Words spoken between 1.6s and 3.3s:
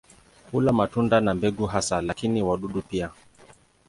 hasa, lakini wadudu pia.